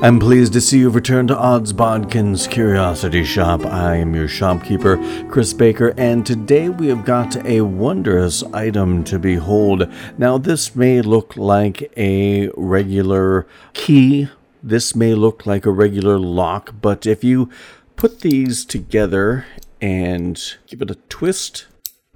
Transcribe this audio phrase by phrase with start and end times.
[0.00, 3.66] I'm pleased to see you've returned to Odds Bodkins Curiosity Shoppe.
[3.66, 4.96] I am your shopkeeper,
[5.28, 9.92] Chris Baker, and today we have got a wondrous item to behold.
[10.16, 14.28] Now, this may look like a regular key,
[14.62, 17.50] this may look like a regular lock, but if you
[17.96, 19.46] put these together
[19.80, 21.66] and give it a twist,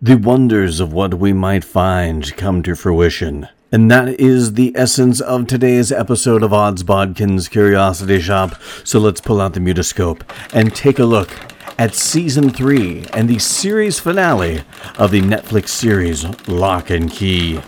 [0.01, 3.49] the wonders of what we might find come to fruition.
[3.75, 8.55] And that is the essence of today's episode of Odds Bodkins Curiosity Shoppe.
[8.87, 10.21] So let's pull out the mutoscope
[10.53, 11.31] and take a look
[11.79, 14.63] at season three and the series finale
[14.99, 17.63] of the Netflix series Locke and Key.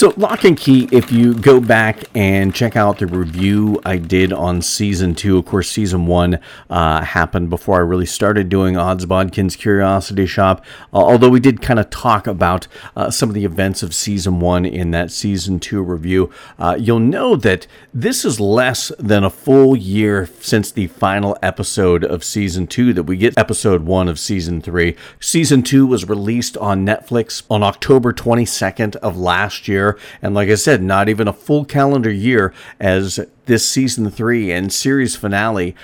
[0.00, 4.32] So, Locke and Key, if you go back and check out the review I did
[4.32, 6.38] on season two, of course, season one
[6.70, 10.60] uh, happened before I really started doing Odds Bodkins Curiosity Shoppe.
[10.90, 14.40] Uh, although we did kind of talk about uh, some of the events of season
[14.40, 19.28] one in that season two review, uh, you'll know that this is less than a
[19.28, 24.18] full year since the final episode of season two that we get episode one of
[24.18, 24.96] season three.
[25.20, 29.89] Season two was released on Netflix on October 22nd of last year
[30.22, 34.72] And like I said, not even a full calendar year as this season three and
[34.72, 35.74] series finale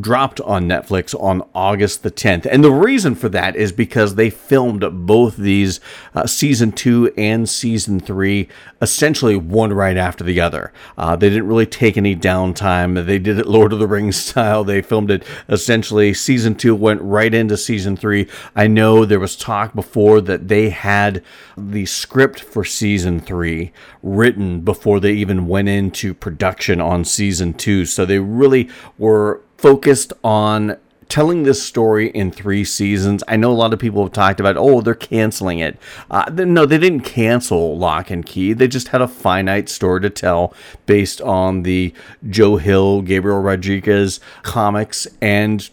[0.00, 2.46] dropped on Netflix on August the 10th.
[2.46, 5.80] And the reason for that is because they filmed both these
[6.14, 8.48] uh, season two and season three
[8.82, 10.72] essentially one right after the other.
[10.98, 13.06] Uh, they didn't really take any downtime.
[13.06, 14.64] They did it Lord of the Rings style.
[14.64, 18.28] They filmed it essentially season two went right into season three.
[18.54, 21.22] I know there was talk before that they had
[21.56, 27.84] the script for season three written before they even went into production on season two.
[27.84, 28.68] So they really
[28.98, 30.76] were focused on
[31.08, 33.24] telling this story in three seasons.
[33.26, 35.76] I know a lot of people have talked about, oh, they're canceling it.
[36.08, 38.52] Uh, no, they didn't cancel Locke and Key.
[38.52, 40.54] They just had a finite story to tell
[40.86, 41.92] based on the
[42.30, 45.68] Joe Hill, Gabriel Rodriguez comics and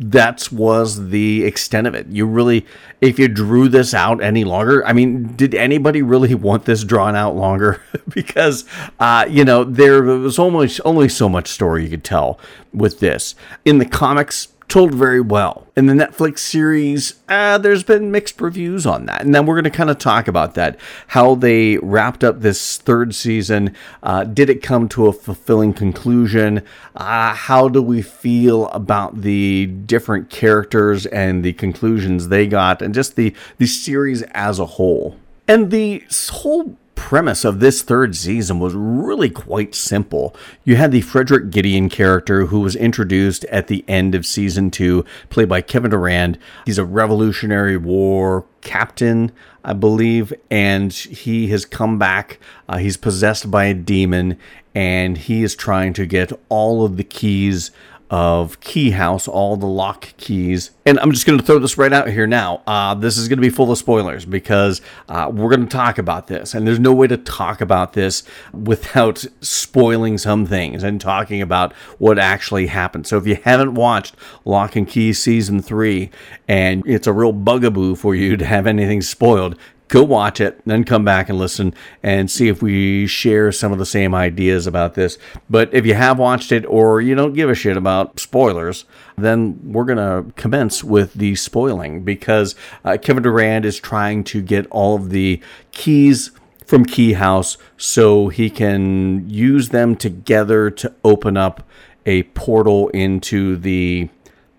[0.00, 2.06] that was the extent of it.
[2.08, 2.66] You really,
[3.02, 7.14] if you drew this out any longer, I mean, did anybody really want this drawn
[7.14, 7.82] out longer?
[8.08, 8.64] because,
[8.98, 12.40] uh, you know, there was almost only so much story you could tell
[12.72, 13.34] with this.
[13.66, 15.66] In the comics, told very well.
[15.76, 19.22] In the Netflix series, uh, there's been mixed reviews on that.
[19.22, 20.78] And then we're going to kind of talk about that.
[21.08, 23.74] How they wrapped up this third season.
[24.02, 26.62] Uh, did it come to a fulfilling conclusion?
[26.94, 32.94] Uh, how do we feel about the different characters and the conclusions they got and
[32.94, 35.16] just the, the series as a whole?
[35.48, 40.36] And the whole premise of this third season was really quite simple.
[40.64, 45.06] You had the Frederick Gideon character who was introduced at the end of season two,
[45.30, 46.38] played by Kevin Durand.
[46.66, 49.32] He's a Revolutionary War captain,
[49.64, 52.38] I believe, and he has come back.
[52.68, 54.38] Uh, he's possessed by a demon,
[54.74, 57.70] and he is trying to get all of the keys
[58.10, 60.72] of Key House, all the lock keys.
[60.84, 62.60] And I'm just going to throw this right out here now.
[62.66, 65.96] Uh, this is going to be full of spoilers because uh, we're going to talk
[65.96, 66.52] about this.
[66.52, 71.72] And there's no way to talk about this without spoiling some things and talking about
[71.98, 73.06] what actually happened.
[73.06, 76.10] So if you haven't watched Locke and Key Season 3
[76.48, 79.56] and it's a real bugaboo for you to have anything spoiled,
[79.90, 83.78] go watch it, then come back and listen and see if we share some of
[83.78, 85.18] the same ideas about this.
[85.50, 88.84] But if you have watched it or you don't give a shit about spoilers,
[89.18, 94.40] then we're going to commence with the spoiling because uh, Kevin Durand is trying to
[94.40, 95.42] get all of the
[95.72, 96.30] keys
[96.64, 101.66] from Key House so he can use them together to open up
[102.06, 104.08] a portal into the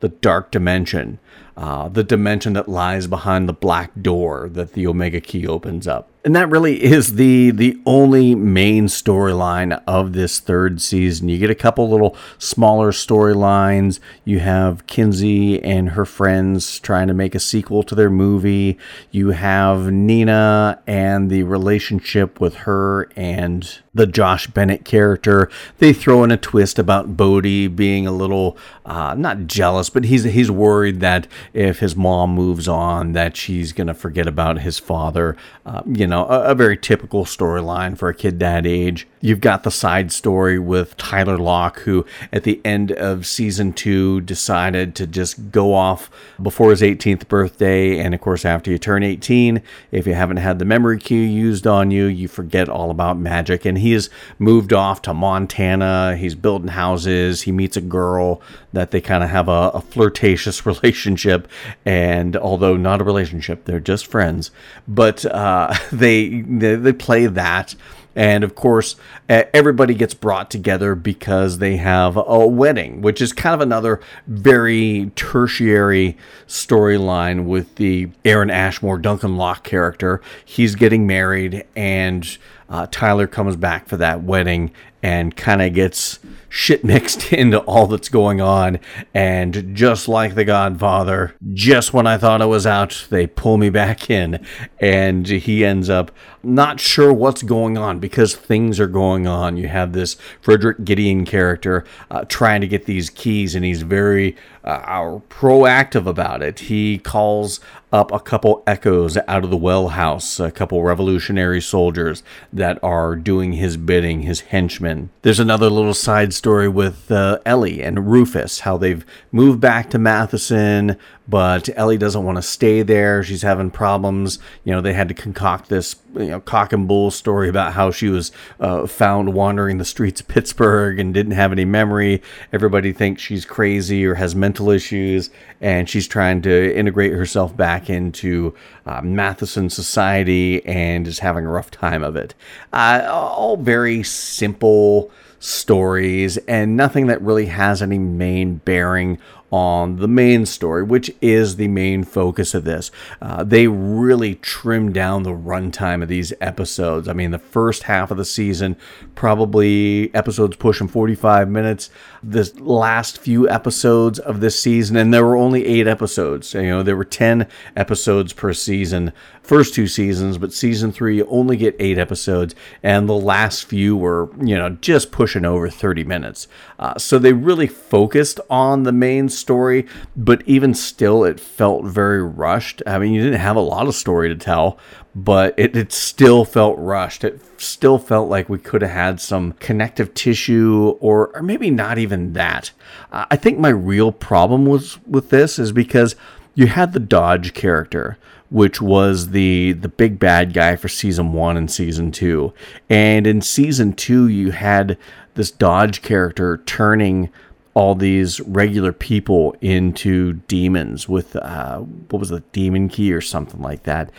[0.01, 1.19] the dark dimension
[1.57, 6.11] uh, the dimension that lies behind the black door that the Omega Key opens up
[6.23, 11.29] and that really is the the only main storyline of this third season.
[11.29, 13.99] You get a couple little smaller storylines.
[14.23, 18.77] You have Kinsey and her friends trying to make a sequel to their movie.
[19.09, 25.49] You have Nina and the relationship with her and the Josh Bennett character.
[25.79, 30.23] They throw in a twist about Bode being a little uh, not jealous, but he's
[30.23, 31.20] he's worried that
[31.53, 35.35] if his mom moves on, that she's going to forget about his father.
[35.65, 39.07] Uh, you know, a, a very typical storyline for a kid that age.
[39.19, 44.21] You've got the side story with Tyler Locke, who at the end of season two
[44.21, 46.09] decided to just go off
[46.41, 47.99] before his 18th birthday.
[47.99, 51.67] And of course, after you turn 18, if you haven't had the memory cue used
[51.67, 53.65] on you, you forget all about magic.
[53.65, 54.09] And he has
[54.39, 56.15] moved off to Montana.
[56.17, 57.43] He's building houses.
[57.43, 58.41] He meets a girl
[58.73, 61.47] that they kind of have a, a flirtatious relationship.
[61.85, 64.51] And although not a relationship, they're just friends.
[64.87, 67.75] But uh, they, they, they play that.
[68.15, 68.97] And of course,
[69.29, 75.11] everybody gets brought together because they have a wedding, which is kind of another very
[75.15, 80.21] tertiary storyline with the Aaron Ashmore Duncan Locke character.
[80.43, 82.37] He's getting married, and
[82.71, 84.71] uh, Tyler comes back for that wedding
[85.03, 88.79] and kind of gets shit mixed into all that's going on.
[89.13, 93.69] And just like The Godfather, just when I thought I was out, they pull me
[93.69, 94.45] back in.
[94.79, 96.11] And he ends up
[96.43, 99.57] not sure what's going on because things are going on.
[99.57, 104.35] You have this Frederick Gideon character uh, trying to get these keys, and he's very
[104.63, 106.59] uh, proactive about it.
[106.59, 107.59] He calls
[107.91, 112.23] up a couple echoes out of the well house, a couple revolutionary soldiers
[112.53, 115.09] that are doing his bidding, his henchmen.
[115.23, 119.99] There's another little side story with uh, Ellie and Rufus, how they've moved back to
[119.99, 120.97] Matheson,
[121.27, 123.23] but Ellie doesn't want to stay there.
[123.23, 124.39] She's having problems.
[124.63, 127.91] You know, they had to concoct this, you know, cock and bull story about how
[127.91, 132.21] she was uh, found wandering the streets of Pittsburgh and didn't have any memory.
[132.51, 135.29] Everybody thinks she's crazy or has mental issues,
[135.61, 141.49] and she's trying to integrate herself back into uh, Matheson society and is having a
[141.49, 142.33] rough time of it.
[142.73, 149.17] Uh, all very simple stories and nothing that really has any main bearing
[149.51, 152.89] on the main story, which is the main focus of this.
[153.21, 157.07] Uh, they really trimmed down the runtime of these episodes.
[157.07, 158.77] I mean, the first half of the season,
[159.13, 161.89] probably episodes pushing 45 minutes.
[162.23, 166.53] The last few episodes of this season, and there were only eight episodes.
[166.53, 169.11] You know, there were 10 episodes per season,
[169.43, 174.29] first two seasons, but season three only get eight episodes, and the last few were,
[174.43, 176.47] you know, just pushing over 30 minutes.
[176.79, 179.85] Uh, so they really focused on the main story,
[180.15, 182.81] but even still, it felt very rushed.
[182.85, 184.77] I mean, you didn't have a lot of story to tell,
[185.13, 187.23] but it, it still felt rushed.
[187.23, 191.97] It still felt like we could have had some connective tissue, or, or maybe not
[191.97, 192.71] even that.
[193.11, 196.15] Uh, I think my real problem was with this is because
[196.53, 198.17] you had the Dodge character,
[198.49, 202.53] which was the the big bad guy for season one and season two,
[202.89, 204.97] and in season two you had
[205.35, 207.29] this Dodge character turning
[207.73, 213.61] all these regular people into demons with uh, what was the demon key or something
[213.61, 214.11] like that,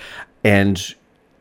[0.43, 0.95] and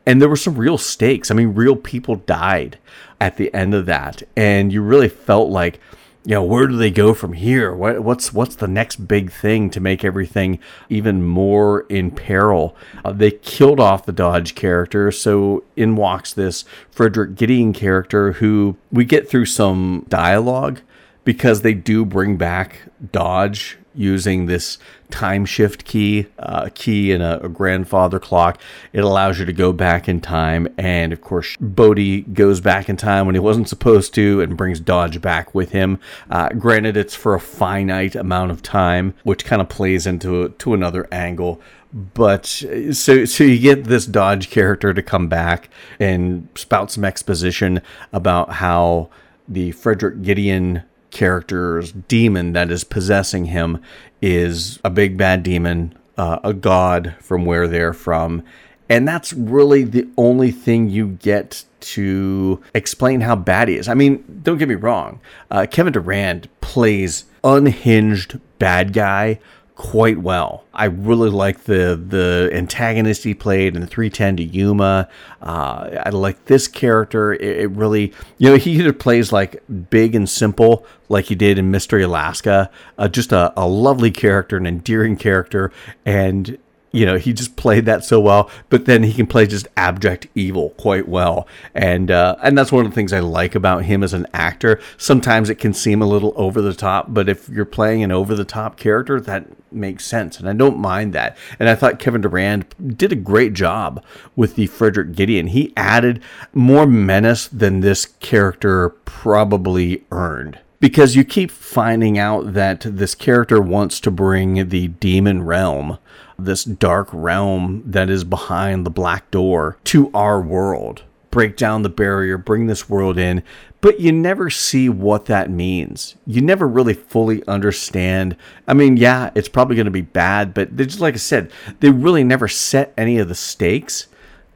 [0.06, 1.30] and there were some real stakes.
[1.30, 2.78] I mean, real people died
[3.20, 5.80] at the end of that, and you really felt like,
[6.24, 7.74] you know, where do they go from here?
[7.74, 12.76] What, what's what's the next big thing to make everything even more in peril?
[13.04, 18.76] Uh, they killed off the Dodge character, so in walks this Frederick Gideon character who
[18.92, 20.80] we get through some dialogue
[21.24, 24.78] because they do bring back Dodge using this
[25.10, 28.60] time shift key, uh, key in a, a, grandfather clock.
[28.92, 30.68] It allows you to go back in time.
[30.78, 34.80] And of course, Bode goes back in time when he wasn't supposed to and brings
[34.80, 35.98] Dodge back with him.
[36.30, 40.74] Uh, granted, it's for a finite amount of time, which kind of plays into to
[40.74, 41.60] another angle.
[41.92, 45.68] But so so you get this Dodge character to come back
[46.00, 47.82] and spout some exposition
[48.14, 49.10] about how
[49.46, 53.80] the Frederick Gideon character's demon that is possessing him
[54.20, 58.42] is a big bad demon, uh, a god from where they're from.
[58.88, 63.88] And that's really the only thing you get to explain how bad he is.
[63.88, 65.20] I mean, don't get me wrong.
[65.50, 69.38] Uh, Kevin Durand plays unhinged bad guy
[69.74, 70.64] quite well.
[70.74, 75.08] I really like the the antagonist he played in the 310 to Yuma.
[75.40, 77.32] Uh, I like this character.
[77.32, 81.58] It, it, really, you know, he either plays like big and simple, like he did
[81.58, 85.72] in Mystery Alaska, uh, just a, a lovely character, an endearing character,
[86.04, 86.58] and
[86.92, 90.26] you know he just played that so well but then he can play just abject
[90.34, 91.46] evil quite well.
[91.74, 94.80] And uh, and that's one of the things i like about him as an actor.
[94.96, 98.34] Sometimes it can seem a little over the top but if you're playing an over
[98.34, 101.36] the top character that makes sense and i don't mind that.
[101.58, 104.04] And i thought kevin durand did a great job
[104.36, 105.48] with the frederick gideon.
[105.48, 106.22] He added
[106.52, 110.58] more menace than this character probably earned.
[110.80, 115.98] Because you keep finding out that this character wants to bring the demon realm,
[116.44, 121.02] this dark realm that is behind the black door, to our world.
[121.30, 123.42] Break down the barrier, bring this world in,
[123.80, 126.14] but you never see what that means.
[126.26, 128.36] You never really fully understand.
[128.68, 131.50] I mean, yeah, it's probably going to be bad, but they just like I said,
[131.80, 134.06] they really never set any of the stakes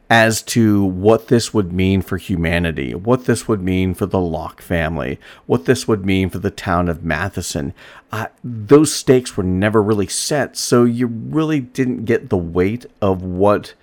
[0.09, 4.63] as to what this would mean for humanity, what this would mean for the Locke
[4.63, 7.75] family, what this would mean for the town of Matheson.
[8.13, 13.23] Uh, those stakes were never really set, so you really didn't get the weight of
[13.23, 13.75] what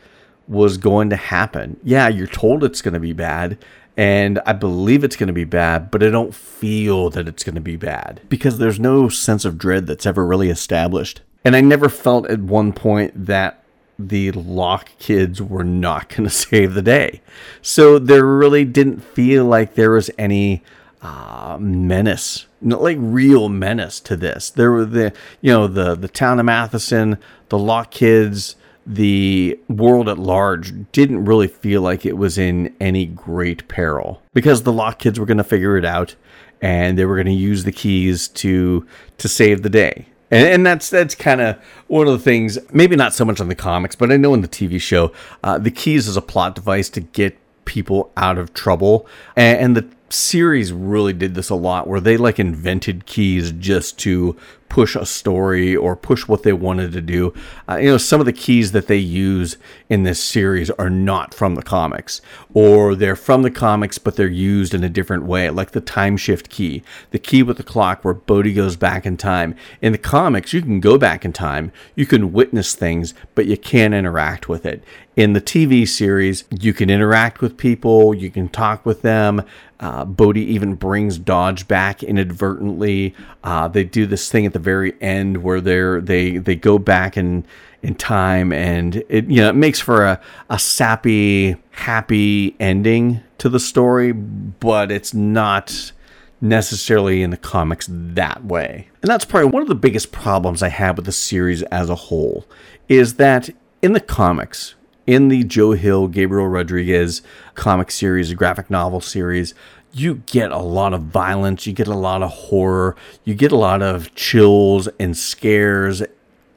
[0.47, 1.77] was going to happen.
[1.83, 3.57] Yeah, you're told it's going to be bad,
[3.97, 7.55] and I believe it's going to be bad, but I don't feel that it's going
[7.55, 11.21] to be bad because there's no sense of dread that's ever really established.
[11.45, 13.62] And I never felt at one point that
[13.97, 17.21] the Locke kids were not going to save the day.
[17.61, 20.63] So there really didn't feel like there was any
[21.01, 24.49] uh, menace, not like real menace to this.
[24.49, 27.17] There were the, you know, the the town of Matheson,
[27.49, 33.05] the Locke kids, the world at large didn't really feel like it was in any
[33.05, 36.15] great peril because the Locke kids were going to figure it out
[36.61, 38.85] and they were going to use the keys to
[39.17, 42.57] to save the day and, and that's that's kind of one of the things.
[42.71, 45.11] Maybe not so much on the comics, but I know in the TV show,
[45.43, 49.77] uh, the keys is a plot device to get people out of trouble, and, and
[49.77, 54.37] the series really did this a lot, where they like invented keys just to
[54.73, 57.31] push a story or push what they wanted to do.
[57.69, 59.55] Uh, you know, some of the keys that they use
[59.87, 62.21] in this series are not from the comics,
[62.55, 66.17] or they're from the comics, but they're used in a different way, like the time
[66.17, 69.55] shift key, the key with the clock where Bode goes back in time.
[69.79, 73.57] In the comics, you can go back in time, you can witness things, but you
[73.57, 74.83] can't interact with it.
[75.15, 79.43] In the TV series, you can interact with people, you can talk with them.
[79.79, 83.13] Uh, even brings Dodge back inadvertently.
[83.43, 87.17] Uh, they do this thing at the very end where they're they they go back
[87.17, 87.43] in
[87.83, 93.49] in time and it you know it makes for a, a sappy happy ending to
[93.49, 95.91] the story but it's not
[96.39, 100.69] necessarily in the comics that way and that's probably one of the biggest problems i
[100.69, 102.45] have with the series as a whole
[102.87, 103.49] is that
[103.81, 107.21] in the comics in the joe hill gabriel rodriguez
[107.55, 109.53] comic series graphic novel series
[109.93, 113.55] you get a lot of violence, you get a lot of horror, you get a
[113.55, 116.01] lot of chills and scares,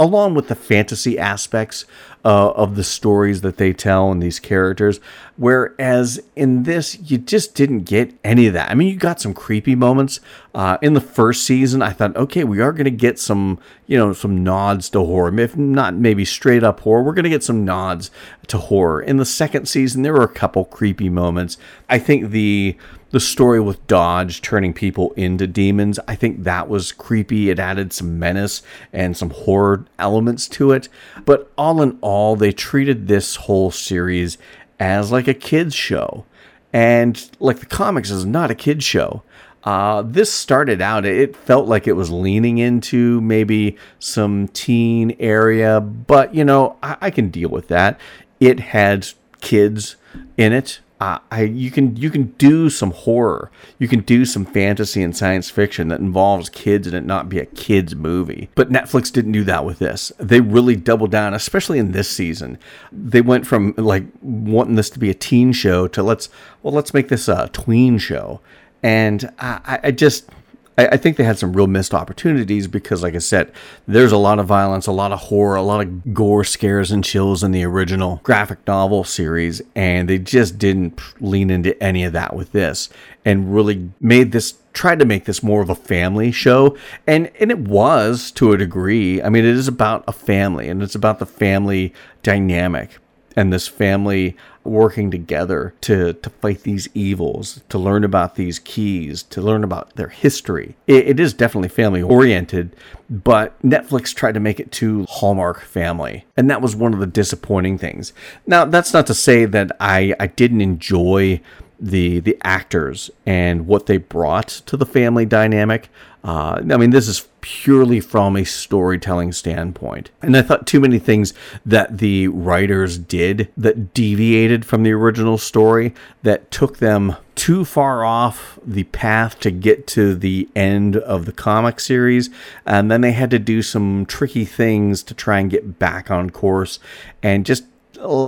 [0.01, 1.85] along with the fantasy aspects
[2.25, 5.01] uh, of the stories that they tell and these characters.
[5.37, 8.71] Whereas in this, you just didn't get any of that.
[8.71, 10.21] I mean, you got some creepy moments.
[10.55, 13.99] Uh, in the first season, I thought, okay, we are going to get some, you
[13.99, 15.39] know, some nods to horror.
[15.39, 18.11] If not maybe straight up horror, we're going to get some nods
[18.49, 19.03] to horror.
[19.03, 21.59] In the second season, there were a couple creepy moments.
[21.89, 22.77] I think the
[23.11, 27.51] the story with Dodge turning people into demons, I think that was creepy.
[27.51, 30.89] It added some menace and some horror elements to it.
[31.25, 34.39] But all in all, they treated this whole series
[34.81, 36.25] as like a kids show.
[36.73, 39.23] And like the comics is not a kids show.
[39.65, 45.81] Uh, this started out, it felt like it was leaning into maybe some teen area,
[45.81, 48.01] but you know, I, I can deal with that.
[48.39, 49.09] It had
[49.41, 49.97] kids
[50.37, 54.47] in it uh, I you can you can do some horror, you can do some
[54.47, 58.49] fantasy and science fiction that involves kids and it not be a kids movie.
[58.55, 60.11] But Netflix didn't do that with this.
[60.19, 62.59] They really doubled down, especially in this season.
[62.91, 66.31] They went from like wanting this to be a teen show to let's
[66.63, 68.41] well let's make this a tween show,
[68.83, 70.31] and I, I just
[70.79, 73.53] I, I think they had some real missed opportunities because, like I said,
[73.87, 77.05] there's a lot of violence, a lot of horror, a lot of gore scares and
[77.05, 82.13] chills in the original graphic novel series, and they just didn't lean into any of
[82.13, 82.89] that with this
[83.25, 86.77] and really made this tried to make this more of a family show.
[87.07, 89.23] And and it was to a degree.
[89.23, 92.99] I mean it is about a family and it's about the family dynamic
[93.37, 99.23] and this family working together to, to fight these evils, to learn about these keys,
[99.23, 100.75] to learn about their history.
[100.87, 102.75] it, it is definitely family oriented,
[103.09, 106.25] but Netflix tried to make it too Hallmark family.
[106.37, 108.13] And that was one of the disappointing things.
[108.47, 111.41] Now, that's not to say that I, I didn't enjoy
[111.79, 115.91] the the actors and what they brought to the family dynamic.
[116.27, 120.11] Uh, I mean, this is purely from a storytelling standpoint.
[120.21, 121.33] And I thought too many things
[121.65, 128.05] that the writers did that deviated from the original story, that took them too far
[128.05, 132.29] off the path to get to the end of the comic series.
[132.67, 136.31] And then they had to do some tricky things to try and get back on
[136.31, 136.81] course
[137.23, 137.67] and just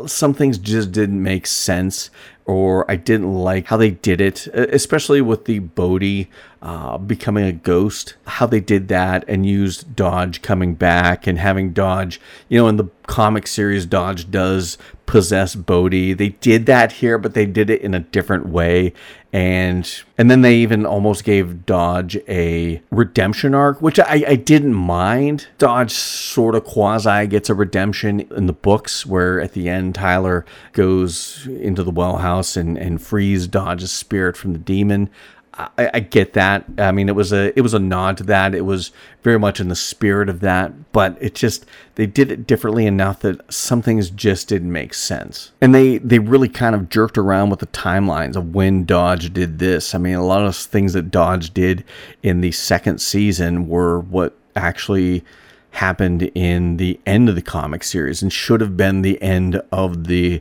[0.07, 2.11] some things just didn't make sense
[2.49, 6.27] or I didn't like how they did it, especially with the Bode
[6.61, 11.73] uh, becoming a ghost, how they did that and used Dodge coming back and having
[11.73, 15.93] Dodge, you know, in the comic series, Dodge does possess Bode.
[15.93, 18.93] They did that here, but they did it in a different way.
[19.33, 24.75] And and then they even almost gave Dodge a redemption arc, which I, I didn't
[24.75, 25.49] mind.
[25.59, 30.47] Dodge sort of quasi gets a redemption in the books, where at the end Tyler
[30.73, 35.11] goes into the well house and, and frees Dodge's spirit from the demon.
[35.55, 36.65] I, I, get that.
[36.79, 38.55] I mean, it was a it was a nod to that.
[38.55, 42.47] It was very much in the spirit of that, but it just they did it
[42.47, 45.53] differently enough that some things just didn't make sense.
[45.61, 49.59] And they they really kind of jerked around with the timelines of when Dodge did
[49.59, 49.95] this.
[49.95, 51.85] I mean, a lot of things that Dodge did
[52.23, 55.25] in the second season were what actually
[55.73, 60.07] happened in the end of the comic series and should have been the end of
[60.07, 60.41] the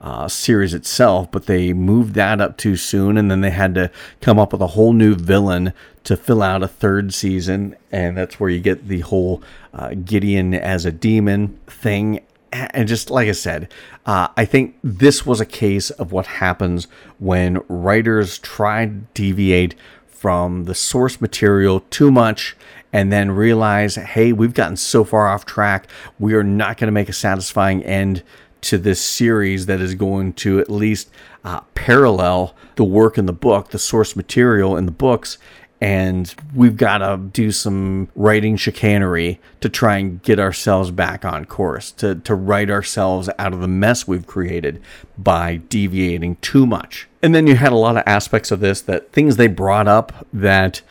[0.00, 3.90] uh, series itself, but they moved that up too soon, and then they had to
[4.20, 5.72] come up with a whole new villain
[6.04, 9.42] to fill out a third season, and that's where you get the whole
[9.74, 12.20] uh, Gideon as a demon thing.
[12.50, 13.70] And just like I said,
[14.06, 16.86] uh, I think this was a case of what happens
[17.18, 19.74] when writers try to deviate
[20.06, 22.56] from the source material too much
[22.92, 25.88] and then realize, hey, we've gotten so far off track,
[26.18, 28.22] we are not going to make a satisfying end
[28.62, 31.10] to this series that is going to at least
[31.44, 35.38] uh, parallel the work in the book, the source material in the books.
[35.80, 41.44] And we've got to do some writing chicanery to try and get ourselves back on
[41.44, 44.82] course, to, to write ourselves out of the mess we've created
[45.16, 47.06] by deviating too much.
[47.22, 50.26] And then you had a lot of aspects of this that things they brought up
[50.32, 50.82] that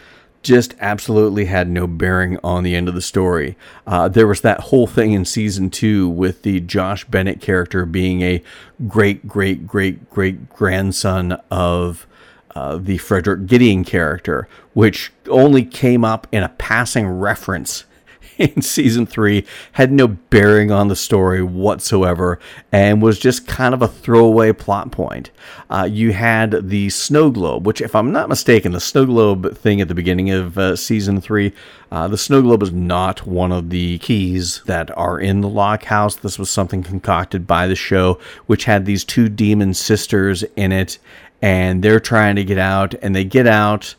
[0.44, 3.58] just absolutely had no bearing on the end of the story.
[3.86, 8.22] Uh, there was that whole thing in season two with the Josh Bennett character being
[8.22, 8.41] a
[8.88, 12.08] great, great, great, great grandson of
[12.56, 17.86] uh, the Frederick Gideon character, which only came up in a passing reference
[18.56, 22.39] in season three had no bearing on the story whatsoever
[22.72, 25.32] and was just kind of a throwaway plot point.
[25.70, 29.82] Uh, you had the snow globe, which, if I'm not mistaken, the snow globe thing
[29.82, 31.53] at the beginning of uh, season three,
[31.91, 35.86] uh, the snow globe is not one of the keys that are in the lock
[35.86, 36.15] house.
[36.15, 41.00] This was something concocted by the show, which had these two demon sisters in it,
[41.41, 43.95] and they're trying to get out, and they get out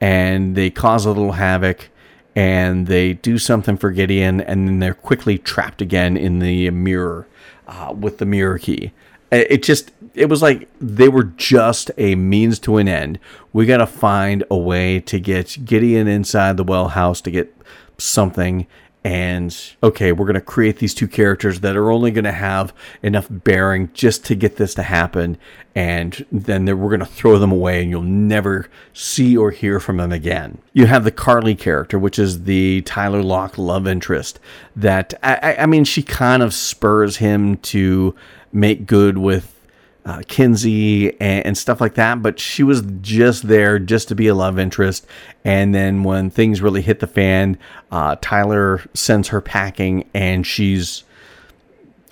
[0.00, 1.89] and they cause a little havoc
[2.34, 7.26] and they do something for Gideon, and then they're quickly trapped again in the mirror
[7.66, 8.92] uh, with the mirror key.
[9.32, 13.20] It just, it was like they were just a means to an end.
[13.52, 17.54] We got to find a way to get Gideon inside the well house to get
[17.96, 18.66] something
[19.02, 22.74] and okay, we're going to create these two characters that are only going to have
[23.02, 25.38] enough bearing just to get this to happen,
[25.74, 29.96] and then we're going to throw them away, and you'll never see or hear from
[29.96, 30.58] them again.
[30.72, 34.38] You have the Carly character, which is the Tyler Locke love interest.
[34.76, 38.14] That I, I mean, she kind of spurs him to
[38.52, 39.59] make good with
[40.04, 44.28] uh, Kinsey and, and, stuff like that, but she was just there just to be
[44.28, 45.06] a love interest.
[45.44, 47.58] And then when things really hit the fan,
[47.90, 51.04] uh, Tyler sends her packing, and she's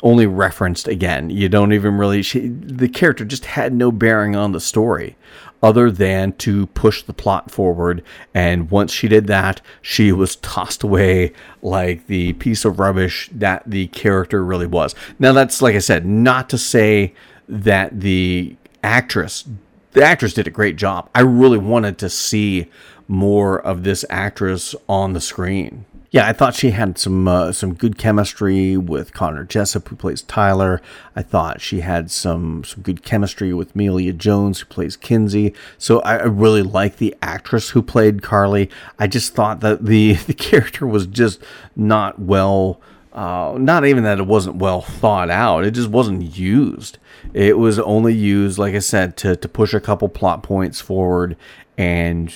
[0.03, 1.31] only referenced again.
[1.31, 5.17] You don't even really she, the character just had no bearing on the story
[5.63, 8.03] other than to push the plot forward.
[8.33, 13.65] And once she did that, she was tossed away like the piece of rubbish that
[13.67, 14.95] the character really was.
[15.19, 17.15] Now, that's like I said, not to say
[17.49, 19.45] that the actress
[19.93, 21.09] the actress did a great job.
[21.15, 22.71] I really wanted to see
[23.09, 25.87] more of this actress on the screen.
[26.11, 30.23] Yeah, I thought she had some uh, some good chemistry with Connor Jessup, who plays
[30.23, 30.81] Tyler.
[31.15, 35.53] I thought she had some some good chemistry with Emilia Jones, who plays Kinsey.
[35.77, 38.71] So I, I really like the actress who played Carly.
[38.99, 41.43] I just thought that the the character was just
[41.77, 42.81] not well
[43.13, 46.99] uh, not even that it wasn't well thought out, it just wasn't used.
[47.35, 51.37] It was only used, like I said, to, to push a couple plot points forward
[51.77, 52.33] and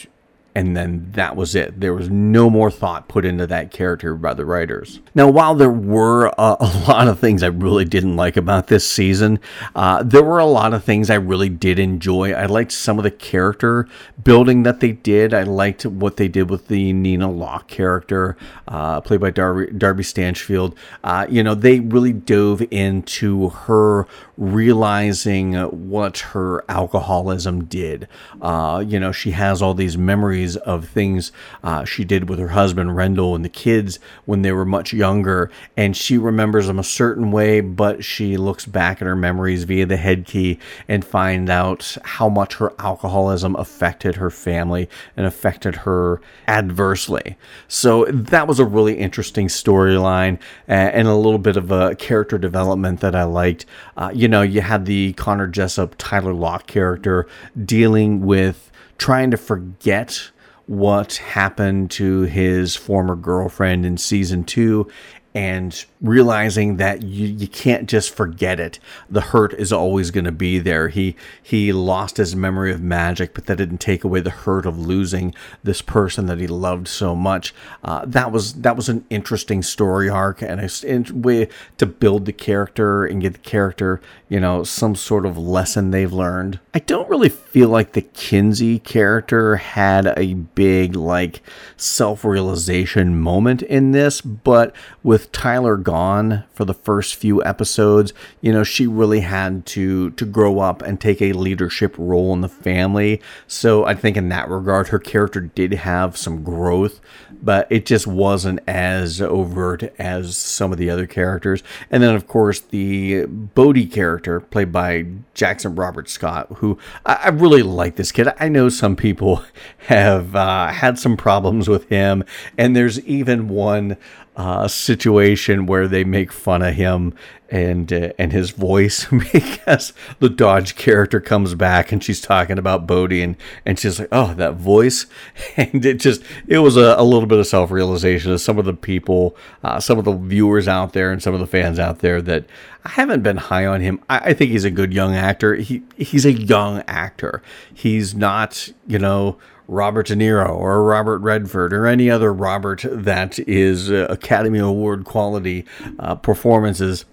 [0.55, 1.81] and then that was it.
[1.81, 5.01] There was no more thought put into that character by the writers.
[5.15, 8.89] Now, while there were a, a lot of things I really didn't like about this
[8.89, 9.41] season,
[9.75, 12.33] uh, there were a lot of things I really did enjoy.
[12.33, 13.89] I liked some of the character
[14.23, 15.33] building that they did.
[15.33, 18.37] I liked what they did with the Nina Locke character,
[18.69, 20.77] uh, played by Darby, Darby Stanchfield.
[21.03, 28.09] Uh, you know, they really dove into her realizing what her alcoholism did.
[28.41, 32.39] Uh, you know, she has all these memories memories of things uh, she did with
[32.39, 36.79] her husband Rendell and the kids when they were much younger, and she remembers them
[36.79, 41.05] a certain way, but she looks back at her memories via the head key and
[41.05, 47.37] find out how much her alcoholism affected her family and affected her adversely.
[47.69, 53.01] So that was a really interesting storyline and a little bit of a character development
[53.01, 53.67] that I liked.
[53.97, 57.27] Uh, you know, you had the Connor Jessup Tyler Locke character
[57.65, 58.72] dealing with
[59.03, 60.31] trying to forget
[60.67, 64.89] what happened to his former girlfriend in season two
[65.35, 68.79] and realizing that you, you can't just forget it.
[69.09, 70.89] The hurt is always going to be there.
[70.89, 74.79] He he lost his memory of magic, but that didn't take away the hurt of
[74.79, 77.55] losing this person that he loved so much.
[77.83, 82.33] Uh, that was that was an interesting story arc and a, way to build the
[82.33, 84.01] character and get the character
[84.33, 86.59] you know some sort of lesson they've learned.
[86.73, 91.43] I don't really feel like the Kinsey character had a big like
[91.77, 98.53] self realization moment in this, but with Tyler gone for the first few episodes, you
[98.53, 102.49] know, she really had to to grow up and take a leadership role in the
[102.49, 103.21] family.
[103.47, 107.01] So I think in that regard her character did have some growth,
[107.43, 111.63] but it just wasn't as overt as some of the other characters.
[111.91, 117.29] And then of course the Bode character played by Jackson Robert Scott, who I, I
[117.29, 118.29] really like this kid.
[118.39, 119.45] I know some people
[119.87, 122.25] have uh, had some problems with him,
[122.57, 123.97] and there's even one
[124.37, 127.15] uh, situation where they make fun of him
[127.51, 132.87] and uh, and his voice because the Dodge character comes back and she's talking about
[132.87, 135.05] Bode and and she's like, oh, that voice,
[135.57, 138.65] and it just it was a, a little bit of self realization of some of
[138.65, 141.99] the people, uh, some of the viewers out there, and some of the fans out
[141.99, 142.47] there that
[142.87, 144.01] I haven't been high on him.
[144.09, 145.55] I, I think he's a good young actor.
[145.57, 147.43] He he's a young actor.
[147.75, 149.37] He's not you know
[149.69, 155.05] Robert De Niro or Robert Redford or any other Robert that is uh, Academy Award
[155.05, 155.65] quality
[155.99, 157.05] uh, performances.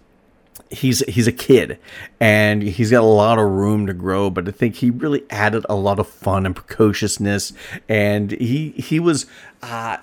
[0.71, 1.79] He's he's a kid,
[2.19, 4.29] and he's got a lot of room to grow.
[4.29, 7.53] But I think he really added a lot of fun and precociousness,
[7.88, 9.25] and he he was.
[9.63, 9.97] Uh,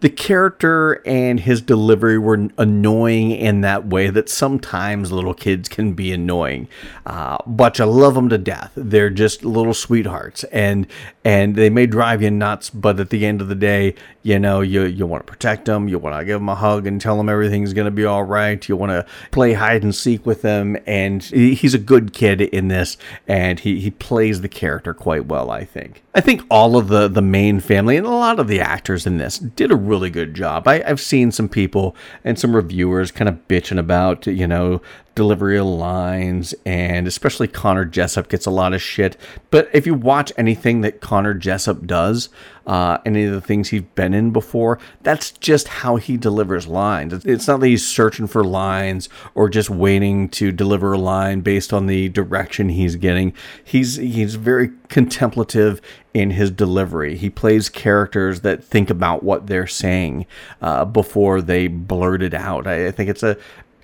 [0.00, 5.92] the character and his delivery were annoying in that way that sometimes little kids can
[5.92, 6.68] be annoying.
[7.06, 8.72] Uh, but you love them to death.
[8.76, 10.86] They're just little sweethearts, and
[11.24, 12.70] and they may drive you nuts.
[12.70, 15.88] But at the end of the day, you know you you want to protect them.
[15.88, 18.24] You want to give them a hug and tell them everything's going to be all
[18.24, 18.66] right.
[18.68, 22.68] You want to play hide and seek with them, and he's a good kid in
[22.68, 25.50] this, and he he plays the character quite well.
[25.50, 26.02] I think.
[26.14, 29.18] I think all of the the main family and a lot of the actors in
[29.18, 30.66] this did a really good job.
[30.68, 34.80] I, I've seen some people and some reviewers kind of bitching about, you know,
[35.14, 39.16] delivery of lines, and especially Connor Jessup gets a lot of shit.
[39.50, 42.28] But if you watch anything that Connor Jessup does,
[42.66, 47.24] uh, any of the things he's been in before, that's just how he delivers lines.
[47.24, 51.72] It's not that he's searching for lines or just waiting to deliver a line based
[51.72, 53.34] on the direction he's getting.
[53.62, 55.80] He's he's very contemplative
[56.14, 57.16] in his delivery.
[57.16, 60.26] He plays characters that think about what they're saying
[60.62, 62.66] uh, before they blurt it out.
[62.66, 63.36] I, I think it's a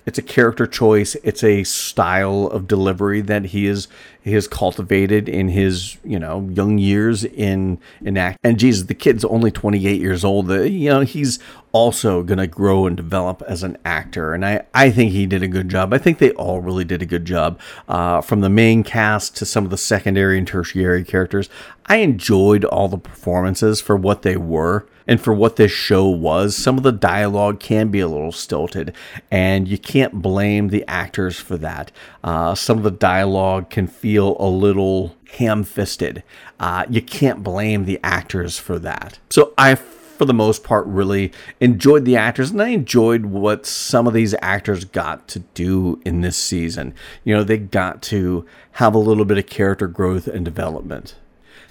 [0.05, 1.15] it's a character choice.
[1.23, 3.87] It's a style of delivery that he is
[4.23, 8.39] he has cultivated in his you know young years in in act.
[8.43, 10.49] And Jesus, the kid's only 28 years old.
[10.49, 11.39] You know he's
[11.71, 14.33] also to grow and develop as an actor.
[14.33, 15.93] And I, I think he did a good job.
[15.93, 17.59] I think they all really did a good job.
[17.87, 21.49] Uh, from the main cast to some of the secondary and tertiary characters,
[21.85, 26.55] I enjoyed all the performances for what they were and for what this show was.
[26.55, 28.93] Some of the dialogue can be a little stilted,
[29.29, 31.91] and you can't blame the actors for that.
[32.23, 36.23] Uh, some of the dialogue can feel a little ham fisted.
[36.59, 39.19] Uh, you can't blame the actors for that.
[39.29, 39.77] So I
[40.21, 44.35] for the most part, really enjoyed the actors, and I enjoyed what some of these
[44.39, 46.93] actors got to do in this season.
[47.23, 51.15] You know, they got to have a little bit of character growth and development.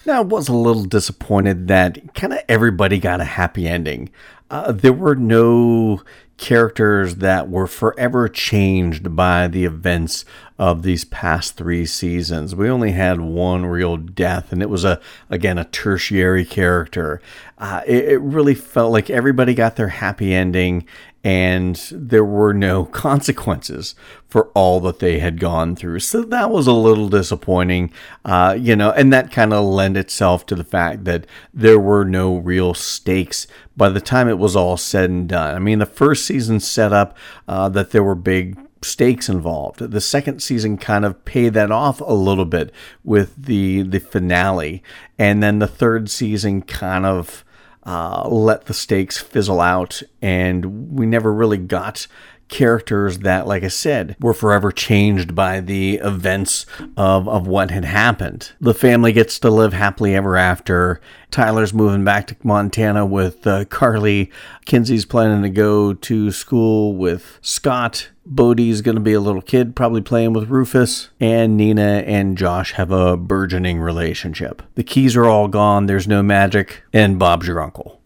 [0.07, 4.11] Now, I was a little disappointed that kind of everybody got a happy ending.
[4.51, 6.03] Uh, there were no
[6.41, 10.25] characters that were forever changed by the events
[10.59, 12.57] of these past three seasons.
[12.57, 17.21] We only had one real death, and it was a again a tertiary character.
[17.59, 20.87] Uh, it, it really felt like everybody got their happy ending,
[21.23, 23.95] and there were no consequences
[24.29, 25.99] for all that they had gone through.
[26.01, 27.93] So that was a little disappointing,
[28.25, 32.05] uh, you know, and that kind of lent itself to the fact that there were
[32.05, 35.55] no real stakes by the time it was all said and done.
[35.55, 37.17] I mean, the first season set up
[37.49, 39.81] uh, that there were big stakes involved.
[39.81, 42.73] The second season kind of paid that off a little bit
[43.05, 44.83] with the the finale,
[45.19, 47.45] and then the third season kind of
[47.85, 52.07] uh, let the stakes fizzle out, and we never really got
[52.51, 57.85] characters that, like I said, were forever changed by the events of, of what had
[57.85, 58.53] happened.
[58.61, 61.01] The family gets to live happily ever after.
[61.31, 64.31] Tyler's moving back to Montana with uh, Carly.
[64.67, 68.11] Kinsey's planning to go to school with Scott.
[68.27, 71.11] Bode's going to be a little kid, probably playing with Rufus.
[71.19, 74.63] And Nina and Josh have a burgeoning relationship.
[74.75, 78.00] The keys are all gone, there's no magic, and Bob's your uncle.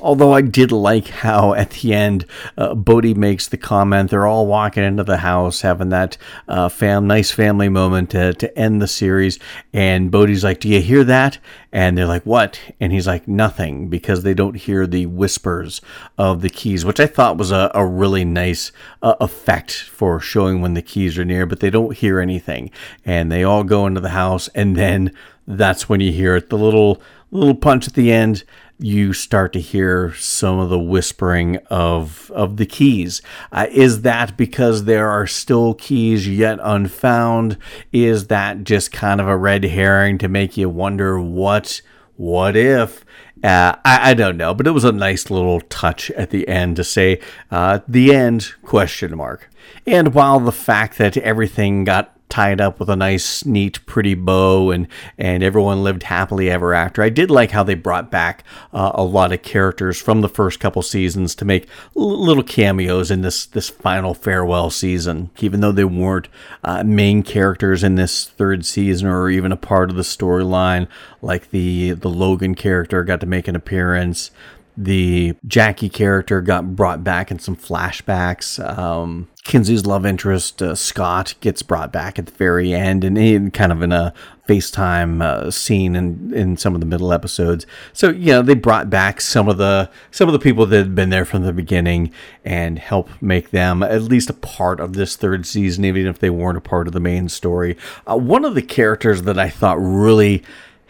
[0.00, 2.26] Although I did like how at the end,
[2.58, 4.10] uh, Bode makes the comment.
[4.10, 6.16] They're all walking into the house, having that
[6.48, 9.38] uh, fam nice family moment to, to end the series.
[9.72, 11.38] And Bode's like, "Do you hear that?"
[11.72, 15.80] And they're like, "What?" And he's like, "Nothing," because they don't hear the whispers
[16.18, 20.60] of the keys, which I thought was a, a really nice uh, effect for showing
[20.60, 21.46] when the keys are near.
[21.46, 22.70] But they don't hear anything,
[23.04, 25.12] and they all go into the house, and then
[25.46, 26.50] that's when you hear it.
[26.50, 27.00] The little
[27.34, 28.44] little punch at the end
[28.78, 33.22] you start to hear some of the whispering of of the keys.
[33.52, 37.56] Uh, is that because there are still keys yet unfound?
[37.92, 41.80] Is that just kind of a red herring to make you wonder what
[42.16, 43.04] what if?
[43.42, 46.76] Uh, I, I, don't know, but it was a nice little touch at the end
[46.76, 47.20] to say
[47.50, 49.50] uh, the end question mark.
[49.86, 54.70] And while the fact that everything got tied up with a nice, neat, pretty bow,
[54.70, 57.02] and and everyone lived happily ever after.
[57.02, 60.60] I did like how they brought back uh, a lot of characters from the first
[60.60, 65.84] couple seasons to make little cameos in this this final farewell season, even though they
[65.84, 66.28] weren't
[66.64, 70.88] uh, main characters in this third season or even a part of the storyline.
[71.22, 74.30] Like the the Logan character got to make an appearance
[74.76, 78.58] the Jackie character got brought back in some flashbacks.
[78.78, 83.50] Um, Kinsey's love interest, uh, Scott, gets brought back at the very end and in
[83.50, 84.12] kind of in a
[84.48, 87.66] FaceTime uh, scene in, in some of the middle episodes.
[87.92, 90.94] So, you know, they brought back some of the some of the people that had
[90.94, 92.10] been there from the beginning
[92.44, 96.30] and help make them at least a part of this third season, even if they
[96.30, 97.76] weren't a part of the main story.
[98.06, 100.42] Uh, one of the characters that I thought really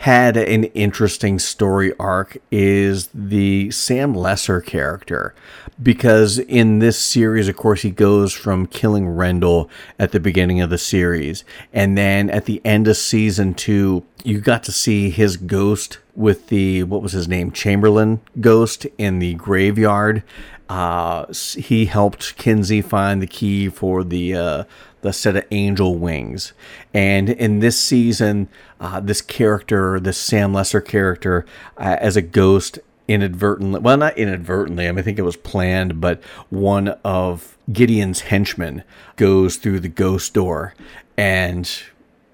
[0.05, 5.35] had an interesting story arc is the Sam Lesser character.
[5.83, 10.69] Because in this series, of course, he goes from killing Rendell at the beginning of
[10.69, 11.43] the series.
[11.73, 16.49] And then at the end of season two, you got to see his ghost with
[16.49, 17.51] the, what was his name?
[17.51, 20.23] Chamberlain ghost in the graveyard.
[20.69, 24.64] Uh, he helped Kinsey find the key for the, uh,
[25.05, 26.55] the set of angel wings.
[26.95, 28.49] And in this season,
[28.81, 31.45] uh, this character, this Sam Lesser character,
[31.77, 36.01] uh, as a ghost, inadvertently, well, not inadvertently, I, mean, I think it was planned,
[36.01, 38.83] but one of Gideon's henchmen
[39.17, 40.75] goes through the ghost door
[41.19, 41.71] and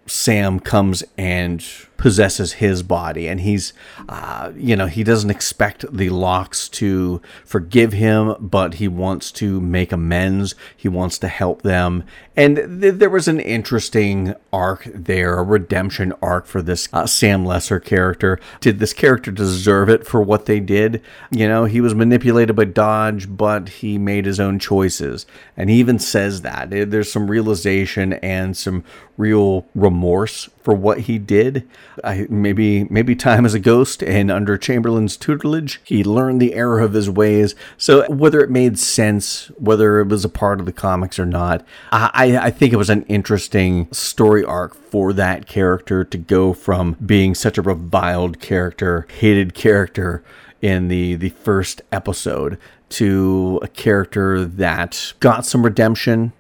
[0.07, 1.65] Sam comes and
[2.01, 3.75] possesses his body, and he's,
[4.09, 9.61] uh, you know, he doesn't expect the Lockes to forgive him, but he wants to
[9.61, 10.55] make amends.
[10.75, 16.15] He wants to help them, and th- there was an interesting arc there, a redemption
[16.23, 18.41] arc for this uh, Sam Lesser character.
[18.61, 21.03] Did this character deserve it for what they did?
[21.31, 25.77] You know, he was manipulated by Dodge, but he made his own choices, and he
[25.77, 28.85] even says that there's some realization and some
[29.19, 31.69] real remorse for what he did.
[32.05, 36.81] I, maybe maybe time as a ghost, and under Chamberlain's tutelage, he learned the error
[36.81, 37.55] of his ways.
[37.77, 41.65] So whether it made sense, whether it was a part of the comics or not,
[41.93, 46.97] I, I think it was an interesting story arc for that character to go from
[47.05, 50.23] being such a reviled character, hated character
[50.61, 52.59] in the the first episode
[52.91, 56.33] to a character that got some redemption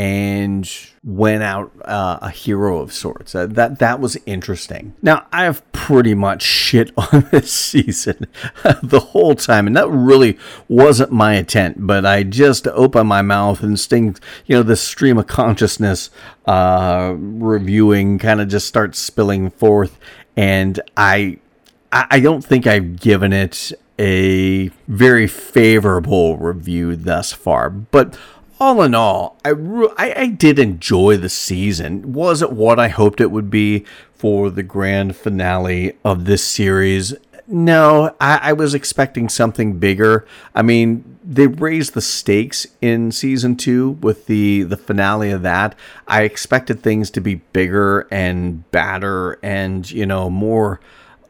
[0.00, 0.66] and
[1.04, 3.34] went out uh, a hero of sorts.
[3.34, 4.94] Uh, that that was interesting.
[5.02, 8.26] Now I have pretty much shit on this season
[8.82, 11.86] the whole time, and that really wasn't my intent.
[11.86, 16.08] But I just open my mouth and sting, you know, this stream of consciousness
[16.46, 19.98] uh, reviewing kind of just starts spilling forth,
[20.34, 21.40] and I
[21.92, 28.16] I don't think I've given it a very favorable review thus far, but
[28.60, 29.50] all in all, I,
[29.96, 32.12] I, I, did enjoy the season.
[32.12, 37.14] Was it what I hoped it would be for the grand finale of this series?
[37.46, 40.26] No, I, I was expecting something bigger.
[40.54, 45.74] I mean, they raised the stakes in season two with the the finale of that.
[46.06, 50.80] I expected things to be bigger and badder and you know more,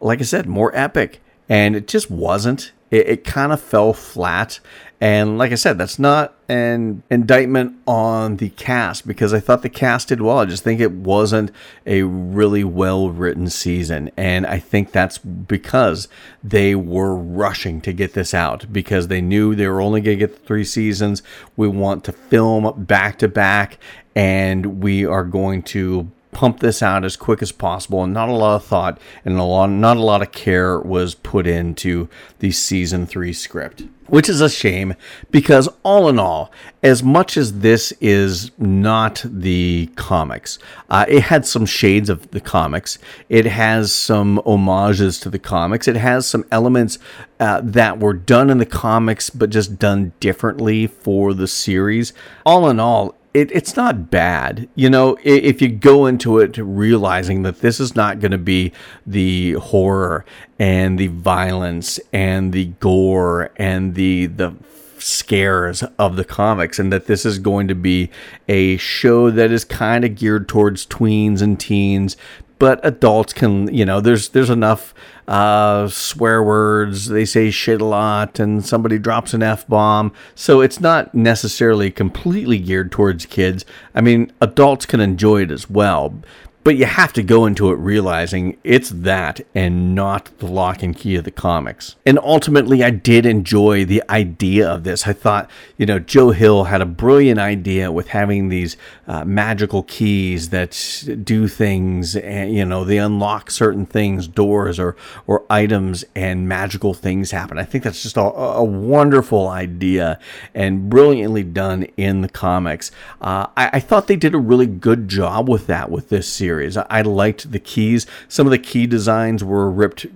[0.00, 4.60] like I said, more epic, and it just wasn't It, it kind of fell flat.
[5.02, 9.70] And like I said, that's not an indictment on the cast because I thought the
[9.70, 10.38] cast did well.
[10.38, 11.52] I just think it wasn't
[11.86, 14.10] a really well written season.
[14.18, 16.06] And I think that's because
[16.44, 20.26] they were rushing to get this out because they knew they were only going to
[20.26, 21.22] get three seasons.
[21.56, 23.78] We want to film back to back
[24.14, 28.32] and we are going to pump this out as quick as possible and not a
[28.32, 32.50] lot of thought and a lot not a lot of care was put into the
[32.50, 34.94] season 3 script which is a shame
[35.30, 36.50] because all in all
[36.82, 42.40] as much as this is not the comics uh, it had some shades of the
[42.40, 42.98] comics.
[43.28, 45.88] It has some homages to the comics.
[45.88, 46.98] It has some elements
[47.38, 52.12] uh, that were done in the comics but just done differently for the series.
[52.44, 54.68] All in all it, it's not bad.
[54.74, 58.72] You know, if you go into it realizing that this is not going to be
[59.06, 60.24] the horror
[60.58, 64.54] and the violence and the gore and the the
[64.98, 68.10] scares of the comics and that this is going to be
[68.48, 72.18] a show that is kind of geared towards tweens and teens
[72.60, 74.94] but adults can you know there's there's enough
[75.26, 77.06] uh, swear words.
[77.06, 82.58] They say shit a lot and somebody drops an f-bomb so it's not necessarily completely
[82.58, 83.64] geared towards kids.
[83.94, 86.20] I mean adults can enjoy it as well
[86.62, 90.94] but you have to go into it realizing it's that and not the Locke and
[90.94, 91.96] Key of the comics.
[92.04, 95.06] And ultimately, I did enjoy the idea of this.
[95.06, 99.84] I thought, you know, Joe Hill had a brilliant idea with having these uh, magical
[99.84, 104.96] keys that do things, and, you know, they unlock certain things, doors or,
[105.26, 107.58] or items, and magical things happen.
[107.58, 110.18] I think that's just a, a wonderful idea
[110.54, 112.90] and brilliantly done in the comics.
[113.20, 116.49] Uh, I, I thought they did a really good job with that with this series
[116.50, 116.76] series.
[116.76, 118.06] I liked the keys.
[118.26, 120.06] Some of the key designs were ripped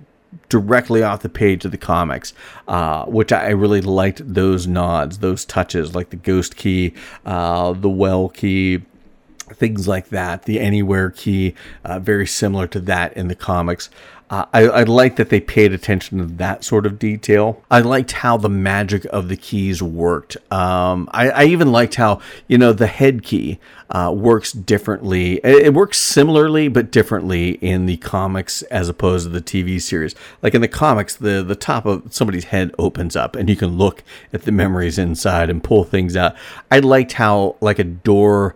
[0.49, 2.33] directly off the page of the comics,
[2.67, 6.93] uh, which I really liked those nods, those touches, like the ghost key,
[7.25, 8.81] uh, the well key,
[9.53, 10.43] things like that.
[10.43, 13.89] The anywhere key, uh, very similar to that in the comics.
[14.27, 17.61] Uh, I, I like that they paid attention to that sort of detail.
[17.69, 20.35] I liked how the magic of the keys worked.
[20.51, 23.59] Um, I, I, even liked how, you know, the head key
[23.91, 25.35] uh, works differently.
[25.43, 30.15] It, it, works similarly, but differently in the comics as opposed to the TV series.
[30.41, 33.77] Like in the comics, the, the top of somebody's head opens up and you can
[33.77, 34.03] look
[34.33, 36.35] at the memories inside and pull things out.
[36.71, 38.55] I liked how, like, a door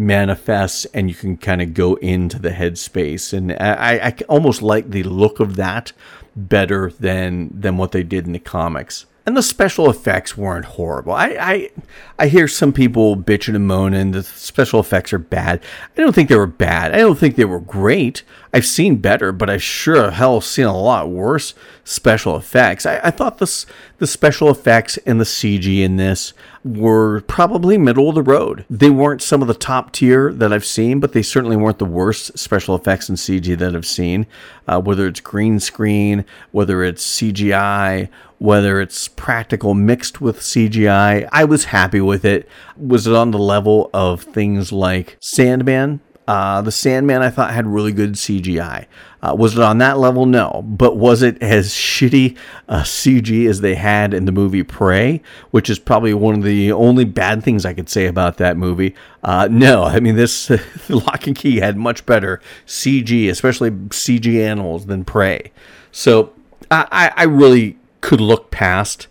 [0.00, 3.32] manifests and you can kind of go into the headspace.
[3.32, 5.92] And I, I almost like the look of that
[6.34, 9.06] better than than what they did in the comics.
[9.26, 11.12] And the special effects weren't horrible.
[11.12, 11.70] I, I
[12.18, 15.62] I hear some people bitching and moaning the special effects are bad.
[15.96, 16.92] I don't think they were bad.
[16.94, 18.22] I don't think they were great.
[18.52, 22.84] I've seen better, but I sure hell seen a lot worse special effects.
[22.84, 23.64] I, I thought this
[23.98, 26.32] the special effects and the CG in this
[26.64, 28.64] were probably middle of the road.
[28.68, 31.84] They weren't some of the top tier that I've seen, but they certainly weren't the
[31.84, 34.26] worst special effects and CG that I've seen.
[34.66, 38.08] Uh, whether it's green screen, whether it's CGI,
[38.38, 42.48] whether it's practical mixed with CGI, I was happy with it.
[42.76, 46.00] Was it on the level of things like Sandman?
[46.30, 48.86] Uh, the Sandman I thought had really good CGI.
[49.20, 50.26] Uh, was it on that level?
[50.26, 50.62] No.
[50.64, 52.36] But was it as shitty
[52.68, 56.70] uh, CG as they had in the movie Prey, which is probably one of the
[56.70, 58.94] only bad things I could say about that movie?
[59.24, 59.82] Uh, no.
[59.82, 60.50] I mean, this
[60.88, 65.50] Locke and Key had much better CG, especially CG animals, than Prey.
[65.90, 66.32] So
[66.70, 69.08] I, I really could look past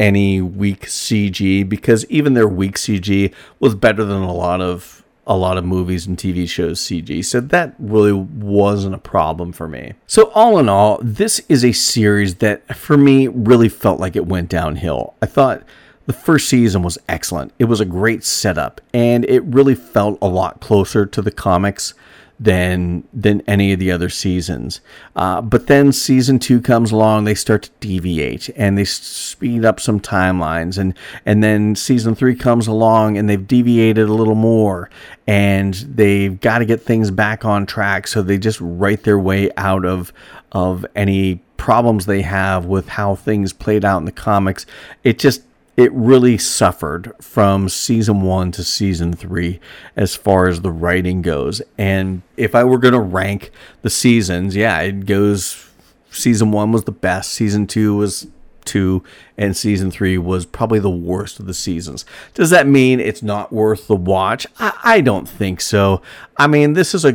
[0.00, 5.36] any weak CG because even their weak CG was better than a lot of a
[5.36, 9.94] lot of movies and TV shows CG, so that really wasn't a problem for me.
[10.06, 14.26] So, all in all, this is a series that for me really felt like it
[14.26, 15.14] went downhill.
[15.22, 15.62] I thought
[16.06, 20.28] the first season was excellent, it was a great setup, and it really felt a
[20.28, 21.94] lot closer to the comics
[22.40, 24.80] than than any of the other seasons.
[25.14, 29.78] Uh, but then season two comes along, they start to deviate and they speed up
[29.80, 30.94] some timelines, and
[31.24, 34.90] and then season three comes along and they've deviated a little more,
[35.26, 38.06] and they've got to get things back on track.
[38.06, 40.12] So they just write their way out of
[40.52, 44.66] of any problems they have with how things played out in the comics.
[45.02, 45.42] It just
[45.76, 49.60] it really suffered from season one to season three
[49.96, 51.60] as far as the writing goes.
[51.76, 53.50] And if I were going to rank
[53.82, 55.68] the seasons, yeah, it goes
[56.10, 58.28] season one was the best, season two was
[58.64, 59.02] two,
[59.36, 62.04] and season three was probably the worst of the seasons.
[62.34, 64.46] Does that mean it's not worth the watch?
[64.58, 66.00] I, I don't think so.
[66.36, 67.12] I mean, this is a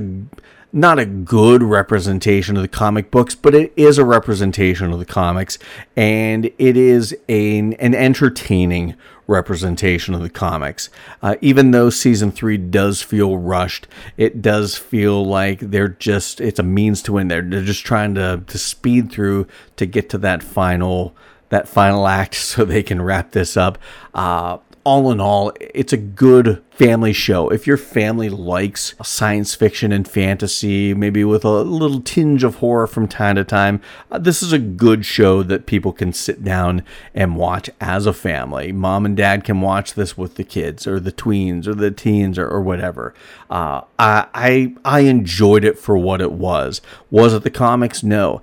[0.71, 5.05] not a good representation of the comic books, but it is a representation of the
[5.05, 5.57] comics,
[5.95, 8.95] and it is an, an entertaining
[9.25, 10.89] representation of the comics.
[11.21, 16.59] Uh, even though season three does feel rushed, it does feel like they're just, it's
[16.59, 17.27] a means to win.
[17.27, 19.47] They're, they're just trying to, to speed through
[19.77, 21.15] to get to that final,
[21.49, 23.77] that final act so they can wrap this up.
[24.13, 27.49] Uh, all in all, it's a good family show.
[27.49, 32.87] If your family likes science fiction and fantasy, maybe with a little tinge of horror
[32.87, 36.83] from time to time, uh, this is a good show that people can sit down
[37.13, 38.71] and watch as a family.
[38.71, 42.39] Mom and dad can watch this with the kids or the tweens or the teens
[42.39, 43.13] or, or whatever.
[43.49, 46.81] Uh, I, I I enjoyed it for what it was.
[47.11, 48.03] Was it the comics?
[48.03, 48.41] No,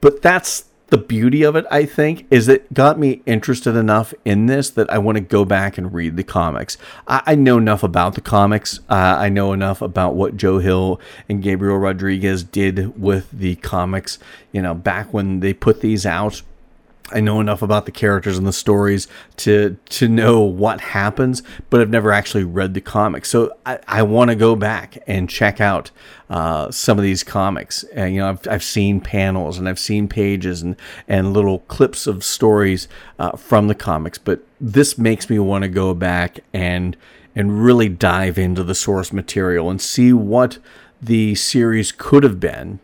[0.00, 4.46] but that's the beauty of it, I think, is it got me interested enough in
[4.46, 6.78] this that I want to go back and read the comics.
[7.06, 8.80] I, I know enough about the comics.
[8.88, 14.18] Uh, I know enough about what Joe Hill and Gabriel Rodriguez did with the comics,
[14.50, 16.42] you know, back when they put these out
[17.10, 21.80] I know enough about the characters and the stories to to know what happens, but
[21.80, 23.30] I've never actually read the comics.
[23.30, 25.90] So I, I want to go back and check out
[26.28, 27.82] uh, some of these comics.
[27.94, 32.06] And you know, I've, I've seen panels and I've seen pages and and little clips
[32.06, 32.88] of stories
[33.18, 36.96] uh, from the comics, but this makes me want to go back and
[37.34, 40.58] and really dive into the source material and see what
[41.00, 42.80] the series could have been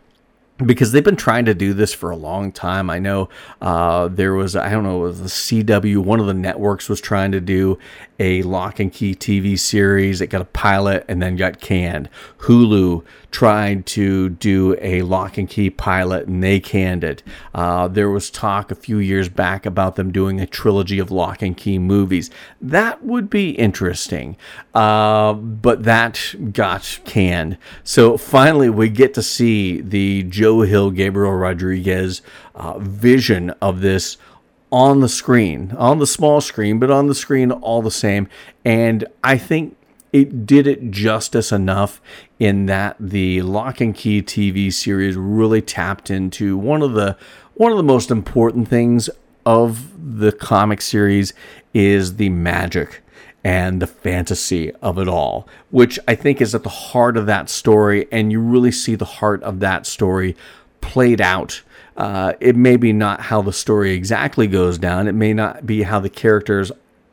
[0.57, 2.89] because they've been trying to do this for a long time.
[2.89, 3.29] I know
[3.61, 7.01] uh, there was, I don't know, it was the CW, one of the networks was
[7.01, 7.77] trying to do
[8.19, 10.21] a Locke and Key TV series.
[10.21, 12.09] It got a pilot and then got canned.
[12.39, 13.03] Hulu
[13.35, 17.21] tried to do a Locke and Key pilot and they canned it.
[17.53, 21.41] Uh, there was talk a few years back about them doing a trilogy of Locke
[21.41, 22.31] and Key movies.
[22.61, 24.37] That would be interesting,
[24.73, 27.57] uh, but that got canned.
[27.83, 32.21] So finally, we get to see the Joe Hill, Gabriel Rodriguez
[32.55, 34.15] uh, vision of this
[34.71, 38.29] on the screen, on the small screen, but on the screen all the same.
[38.63, 39.75] And I think
[40.15, 42.01] it did it justice enough
[42.39, 47.17] in that the Locke and Key TV series really tapped into one of the
[47.55, 49.09] one of the most important things
[49.45, 51.33] of the comic series
[51.73, 53.01] is the magic
[53.43, 57.49] and the fantasy of it all, which I think is at the heart of that
[57.49, 60.37] story, and you really see the heart of that story
[60.79, 61.61] played out
[61.97, 65.07] uh, it may be not how the story exactly goes down.
[65.07, 66.71] It may not be how the characters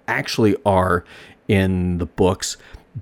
[0.08, 1.04] actually are
[1.46, 2.56] in the books,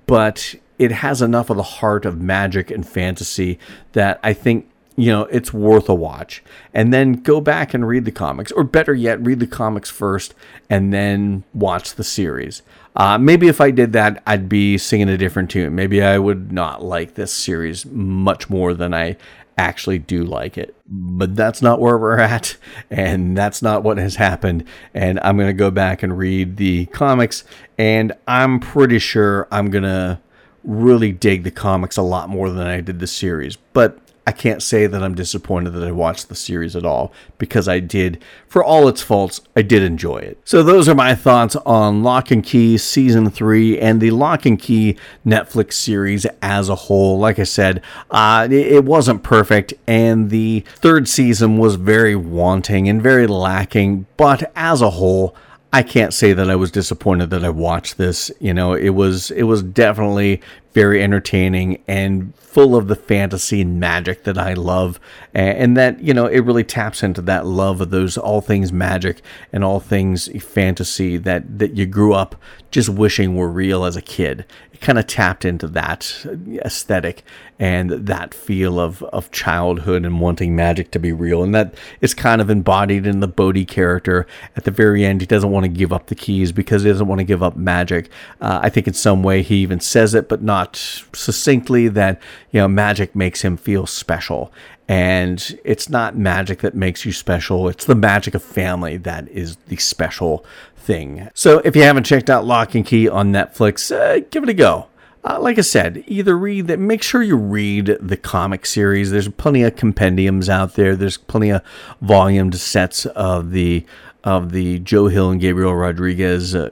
[0.07, 3.59] but it has enough of the heart of magic and fantasy
[3.93, 6.43] that I think you know it's worth a watch.
[6.73, 10.33] And then go back and read the comics or better yet read the comics first
[10.69, 12.61] and then watch the series.
[12.93, 15.75] Uh, maybe if i did that i'd be singing a different tune.
[15.75, 19.17] Maybe i would not like this series much more than i
[19.61, 20.75] actually do like it.
[20.87, 22.57] But that's not where we're at,
[22.89, 24.65] and that's not what has happened.
[24.93, 27.43] And I'm going to go back and read the comics,
[27.77, 30.19] and I'm pretty sure I'm going to
[30.63, 33.55] really dig the comics a lot more than I did the series.
[33.73, 37.67] But I can't say that I'm disappointed that I watched the series at all because
[37.67, 40.39] I did, for all its faults, I did enjoy it.
[40.45, 44.59] So those are my thoughts on Locke and Key season three and the Locke and
[44.59, 44.95] Key
[45.25, 47.17] Netflix series as a whole.
[47.17, 53.01] Like I said, uh, it wasn't perfect, and the third season was very wanting and
[53.01, 55.35] very lacking, but as a whole.
[55.73, 58.29] I can't say that I was disappointed that I watched this.
[58.41, 60.41] You know, it was it was definitely
[60.73, 64.99] very entertaining and full of the fantasy and magic that I love.
[65.33, 69.21] And that, you know, it really taps into that love of those all things magic
[69.53, 72.35] and all things fantasy that, that you grew up
[72.71, 74.45] just wishing were real as a kid.
[74.73, 76.25] It kind of tapped into that
[76.63, 77.23] aesthetic
[77.59, 81.43] and that feel of, of childhood and wanting magic to be real.
[81.43, 84.25] And that is kind of embodied in the Bode character.
[84.55, 87.07] At the very end, he doesn't want to give up the keys because he doesn't
[87.07, 88.09] want to give up magic.
[88.39, 92.59] Uh, I think in some way he even says it, but not succinctly that, you
[92.59, 94.51] know, magic makes him feel special.
[94.87, 99.55] And it's not magic that makes you special, it's the magic of family that is
[99.67, 100.45] the special
[100.75, 101.29] thing.
[101.33, 104.53] So if you haven't checked out Locke and Key on Netflix, uh, give it a
[104.53, 104.87] go.
[105.23, 106.79] Uh, like I said, either read that.
[106.79, 109.11] Make sure you read the comic series.
[109.11, 110.95] There's plenty of compendiums out there.
[110.95, 111.61] There's plenty of
[112.01, 113.85] volumed sets of the
[114.23, 116.69] of the Joe Hill and Gabriel Rodriguez uh,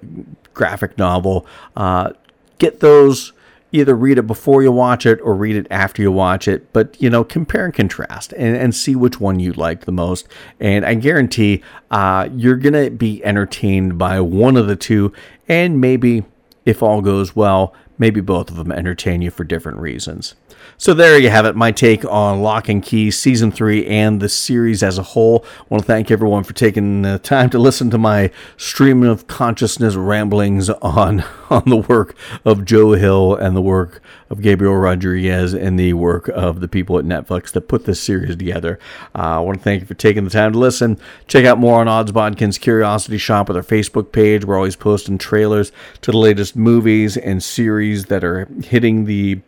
[0.54, 1.46] graphic novel.
[1.76, 2.12] Uh,
[2.58, 3.34] get those
[3.72, 7.00] either read it before you watch it or read it after you watch it, but
[7.02, 10.28] you know, compare and contrast and, and see which one you like the most.
[10.60, 15.14] And I guarantee uh, you're gonna be entertained by one of the two,
[15.48, 16.24] and maybe
[16.66, 20.36] if all goes well, maybe both of them entertain you for different reasons.
[20.82, 24.30] So there you have it, my take on Locke and Key season three and the
[24.30, 25.44] series as a whole.
[25.60, 29.28] I want to thank everyone for taking the time to listen to my stream of
[29.28, 32.16] consciousness ramblings on on the work
[32.46, 36.98] of Joe Hill and the work of Gabriel Rodriguez and the work of the people
[36.98, 38.80] at Netflix that put this series together.
[39.14, 40.98] Uh, I want to thank you for taking the time to listen.
[41.28, 44.46] Check out more on Odds Bodkins Curiosity Shoppe with our Facebook page.
[44.46, 45.74] We're always posting trailers
[46.04, 49.42] to the latest movies and series that are hitting the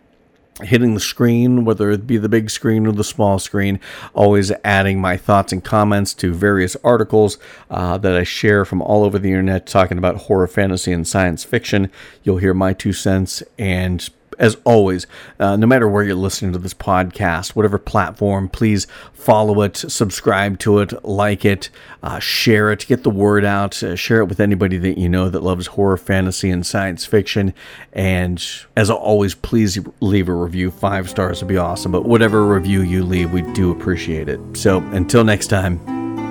[0.64, 3.80] hitting the screen, whether it be the big screen or the small screen,
[4.14, 7.38] always adding my thoughts and comments to various articles
[7.70, 11.44] uh, that I share from all over the internet talking about horror, fantasy, and science
[11.44, 11.92] fiction.
[12.24, 14.10] You'll hear my two cents and
[14.40, 15.08] as always,
[15.40, 20.60] uh, no matter where you're listening to this podcast, whatever platform, please follow it, subscribe
[20.60, 21.70] to it, like it,
[22.04, 25.30] uh, share it, get the word out, uh, share it with anybody that you know
[25.30, 27.54] that loves horror, fantasy, and science fiction.
[27.94, 28.44] And
[28.76, 30.72] as always, please leave a review.
[30.72, 31.92] Five stars would be awesome.
[31.92, 34.40] But whatever review you leave, we do appreciate it.
[34.56, 36.31] So until next time.